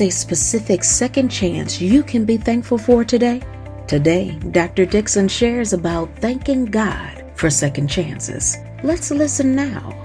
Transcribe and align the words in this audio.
is 0.00 0.02
a 0.02 0.10
specific 0.10 0.84
second 0.84 1.30
chance 1.30 1.80
you 1.80 2.02
can 2.02 2.26
be 2.26 2.36
thankful 2.36 2.76
for 2.76 3.02
today? 3.02 3.40
Today, 3.86 4.32
Dr. 4.50 4.84
Dixon 4.84 5.26
shares 5.26 5.72
about 5.72 6.14
thanking 6.18 6.66
God 6.66 7.24
for 7.34 7.48
second 7.48 7.88
chances. 7.88 8.58
Let's 8.82 9.10
listen 9.10 9.54
now. 9.54 9.96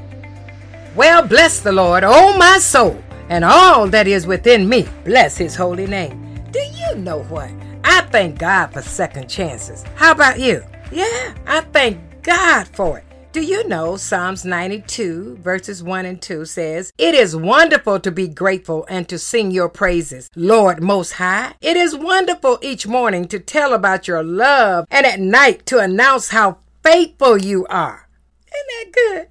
Well, 0.95 1.27
bless 1.27 1.59
the 1.59 1.73
Lord, 1.73 2.03
oh 2.05 2.37
my 2.37 2.57
soul, 2.59 3.03
and 3.27 3.43
all 3.43 3.87
that 3.87 4.07
is 4.07 4.25
within 4.25 4.69
me. 4.69 4.87
Bless 5.03 5.37
his 5.37 5.55
holy 5.55 5.87
name. 5.87 6.39
Do 6.51 6.59
you 6.59 6.95
know 6.95 7.23
what? 7.23 7.51
I 7.83 8.01
thank 8.11 8.39
God 8.39 8.67
for 8.67 8.81
second 8.81 9.29
chances. 9.29 9.83
How 9.95 10.11
about 10.11 10.39
you? 10.39 10.63
Yeah, 10.91 11.33
I 11.45 11.61
thank 11.73 11.99
God 12.21 12.67
for 12.69 12.99
it. 12.99 13.10
Do 13.33 13.39
you 13.39 13.65
know 13.65 13.95
Psalms 13.95 14.43
92, 14.43 15.37
verses 15.37 15.81
1 15.81 16.05
and 16.05 16.21
2 16.21 16.43
says, 16.43 16.91
It 16.97 17.15
is 17.15 17.33
wonderful 17.33 17.97
to 18.01 18.11
be 18.11 18.27
grateful 18.27 18.85
and 18.89 19.07
to 19.07 19.17
sing 19.17 19.51
your 19.51 19.69
praises, 19.69 20.29
Lord 20.35 20.83
Most 20.83 21.13
High. 21.13 21.53
It 21.61 21.77
is 21.77 21.95
wonderful 21.95 22.59
each 22.61 22.87
morning 22.87 23.29
to 23.29 23.39
tell 23.39 23.73
about 23.73 24.05
your 24.05 24.21
love 24.21 24.85
and 24.91 25.05
at 25.05 25.21
night 25.21 25.65
to 25.67 25.79
announce 25.79 26.31
how 26.31 26.57
faithful 26.83 27.37
you 27.37 27.65
are. 27.67 28.09
Isn't 28.47 28.67
that 28.67 28.91
good? 28.91 29.27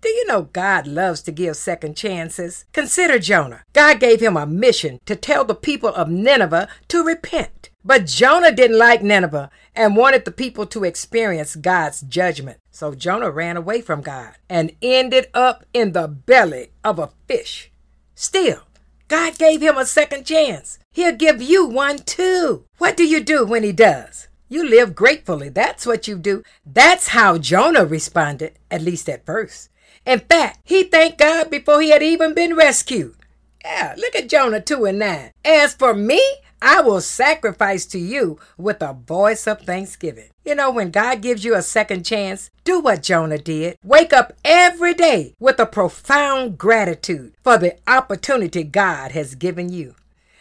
Do 0.00 0.08
you 0.08 0.26
know 0.26 0.42
God 0.42 0.88
loves 0.88 1.22
to 1.22 1.30
give 1.30 1.56
second 1.56 1.96
chances? 1.96 2.64
Consider 2.72 3.20
Jonah. 3.20 3.62
God 3.72 4.00
gave 4.00 4.20
him 4.20 4.36
a 4.36 4.46
mission 4.46 4.98
to 5.06 5.14
tell 5.14 5.44
the 5.44 5.54
people 5.54 5.94
of 5.94 6.10
Nineveh 6.10 6.68
to 6.88 7.04
repent. 7.04 7.70
But 7.84 8.06
Jonah 8.06 8.50
didn't 8.50 8.78
like 8.78 9.02
Nineveh 9.02 9.50
and 9.74 9.96
wanted 9.96 10.24
the 10.24 10.32
people 10.32 10.64
to 10.66 10.84
experience 10.84 11.54
God's 11.54 12.00
judgment. 12.00 12.58
So 12.70 12.94
Jonah 12.94 13.30
ran 13.30 13.56
away 13.56 13.82
from 13.82 14.00
God 14.00 14.34
and 14.48 14.72
ended 14.80 15.28
up 15.34 15.66
in 15.74 15.92
the 15.92 16.08
belly 16.08 16.70
of 16.82 16.98
a 16.98 17.10
fish. 17.28 17.70
Still, 18.14 18.62
God 19.08 19.36
gave 19.36 19.60
him 19.60 19.76
a 19.76 19.84
second 19.84 20.24
chance. 20.24 20.78
He'll 20.92 21.14
give 21.14 21.42
you 21.42 21.66
one 21.66 21.98
too. 21.98 22.64
What 22.78 22.96
do 22.96 23.04
you 23.04 23.20
do 23.20 23.44
when 23.44 23.62
he 23.62 23.72
does? 23.72 24.28
You 24.48 24.68
live 24.68 24.94
gratefully. 24.94 25.48
That's 25.50 25.84
what 25.84 26.08
you 26.08 26.16
do. 26.16 26.42
That's 26.64 27.08
how 27.08 27.38
Jonah 27.38 27.84
responded, 27.84 28.58
at 28.70 28.82
least 28.82 29.08
at 29.08 29.26
first. 29.26 29.68
In 30.06 30.20
fact, 30.20 30.60
he 30.64 30.84
thanked 30.84 31.18
God 31.18 31.50
before 31.50 31.80
he 31.80 31.90
had 31.90 32.02
even 32.02 32.34
been 32.34 32.54
rescued. 32.54 33.16
Yeah, 33.64 33.94
look 33.96 34.14
at 34.14 34.28
Jonah 34.28 34.60
2 34.60 34.84
and 34.84 34.98
9. 34.98 35.30
As 35.44 35.74
for 35.74 35.94
me, 35.94 36.20
I 36.66 36.80
will 36.80 37.02
sacrifice 37.02 37.84
to 37.86 37.98
you 37.98 38.38
with 38.56 38.80
a 38.80 38.94
voice 38.94 39.46
of 39.46 39.60
thanksgiving. 39.60 40.30
You 40.46 40.54
know, 40.54 40.70
when 40.70 40.90
God 40.90 41.20
gives 41.20 41.44
you 41.44 41.54
a 41.54 41.60
second 41.60 42.06
chance, 42.06 42.48
do 42.64 42.80
what 42.80 43.02
Jonah 43.02 43.36
did. 43.36 43.76
Wake 43.84 44.14
up 44.14 44.32
every 44.46 44.94
day 44.94 45.34
with 45.38 45.60
a 45.60 45.66
profound 45.66 46.56
gratitude 46.56 47.34
for 47.44 47.58
the 47.58 47.76
opportunity 47.86 48.62
God 48.64 49.12
has 49.12 49.34
given 49.34 49.70
you. 49.70 49.94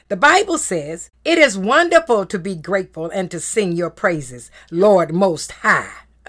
The 0.08 0.16
Bible 0.16 0.58
says, 0.58 1.10
It 1.26 1.38
is 1.38 1.58
wonderful 1.58 2.26
to 2.28 2.40
be 2.40 2.56
grateful 2.56 3.10
and 3.10 3.30
to 3.30 3.42
sing 3.42 3.74
your 3.74 3.90
praises, 3.90 4.50
Lord 4.72 5.14
Most 5.14 5.52
High. 5.52 5.92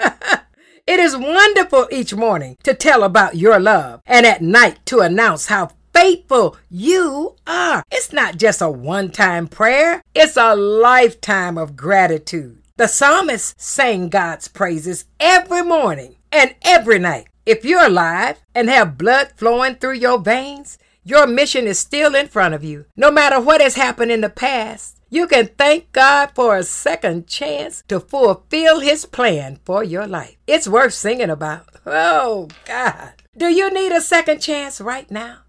it 0.89 0.98
is 0.98 1.17
wonderful 1.17 1.86
each 1.92 2.12
morning 2.17 2.56
to 2.64 2.75
tell 2.75 3.05
about 3.05 3.36
your 3.36 3.61
love 3.61 4.03
and 4.06 4.27
at 4.27 4.42
night 4.42 4.84
to 4.86 4.98
announce 4.98 5.47
how 5.47 5.70
faithful 5.95 6.56
you 6.69 7.37
are. 7.47 7.84
It's 7.91 8.12
not 8.12 8.37
just 8.37 8.61
a 8.61 8.69
one 8.69 9.11
time 9.11 9.47
prayer, 9.48 10.03
it's 10.14 10.36
a 10.36 10.55
lifetime 10.55 11.56
of 11.56 11.77
gratitude. 11.77 12.62
The 12.77 12.89
psalmist 12.89 13.61
sang 13.61 14.09
God's 14.09 14.48
praises 14.48 15.05
every 15.20 15.62
morning 15.62 16.17
and 16.33 16.55
every 16.62 16.98
night. 16.98 17.28
If 17.47 17.64
you're 17.64 17.86
alive 17.86 18.41
and 18.55 18.69
have 18.69 18.98
blood 18.98 19.33
flowing 19.36 19.77
through 19.77 19.95
your 19.95 20.19
veins, 20.19 20.79
your 21.05 21.27
mission 21.27 21.67
is 21.67 21.79
still 21.79 22.14
in 22.14 22.29
front 22.29 22.55
of 22.55 22.64
you. 22.64 22.86
No 22.96 23.11
matter 23.11 23.39
what 23.39 23.61
has 23.61 23.77
happened 23.77 24.11
in 24.11 24.23
the 24.23 24.30
past, 24.30 24.98
you 25.11 25.29
can 25.29 25.51
thank 25.58 25.92
God 25.92 26.30
for 26.35 26.57
a 26.57 26.64
second 26.64 27.29
chance 27.29 27.85
to 27.89 28.01
fulfill 28.01 28.80
His 28.80 29.05
plan 29.05 29.61
for 29.64 29.85
your 29.85 30.07
life. 30.07 30.36
It's 30.46 30.67
worth 30.67 30.95
singing 30.95 31.30
about. 31.30 31.67
Oh, 31.86 32.48
God. 32.64 33.13
Do 33.36 33.46
you 33.46 33.73
need 33.73 33.92
a 33.92 34.01
second 34.01 34.40
chance 34.40 34.80
right 34.80 35.08
now? 35.11 35.44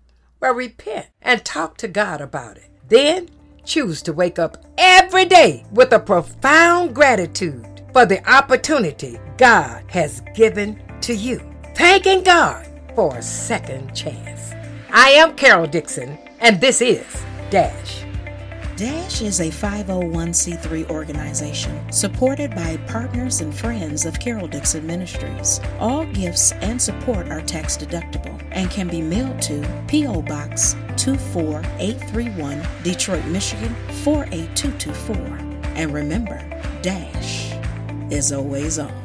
Well, 0.45 0.53
repent 0.53 1.07
and 1.23 1.43
talk 1.43 1.75
to 1.77 1.87
God 1.87 2.21
about 2.21 2.57
it. 2.57 2.69
Then 2.87 3.29
choose 3.63 4.03
to 4.03 4.13
wake 4.13 4.37
up 4.37 4.63
every 4.77 5.25
day 5.25 5.65
with 5.71 5.91
a 5.91 5.97
profound 5.97 6.93
gratitude 6.93 7.81
for 7.91 8.05
the 8.05 8.21
opportunity 8.31 9.17
God 9.39 9.83
has 9.87 10.21
given 10.35 10.79
to 11.01 11.15
you. 11.15 11.41
Thanking 11.73 12.21
God 12.21 12.67
for 12.93 13.17
a 13.17 13.23
second 13.23 13.95
chance. 13.95 14.53
I 14.91 15.09
am 15.09 15.35
Carol 15.35 15.65
Dixon, 15.65 16.15
and 16.41 16.61
this 16.61 16.79
is 16.79 17.07
Dash. 17.49 18.05
DASH 18.75 19.21
is 19.21 19.39
a 19.39 19.45
501c3 19.45 20.89
organization 20.89 21.89
supported 21.93 22.53
by 22.53 22.75
partners 22.87 23.39
and 23.39 23.55
friends 23.55 24.05
of 24.05 24.19
Carol 24.19 24.49
Dixon 24.49 24.85
Ministries. 24.85 25.61
All 25.79 26.05
gifts 26.07 26.51
and 26.51 26.81
support 26.81 27.29
are 27.29 27.39
tax 27.39 27.77
deductible 27.77 28.37
and 28.51 28.69
can 28.69 28.89
be 28.89 29.01
mailed 29.01 29.41
to 29.43 29.65
P.O. 29.87 30.23
Box 30.23 30.75
24831, 30.97 32.67
Detroit, 32.83 33.23
Michigan 33.27 33.73
48224. 34.03 35.15
And 35.75 35.93
remember, 35.93 36.37
DASH 36.81 37.53
is 38.11 38.33
always 38.33 38.77
on. 38.77 39.04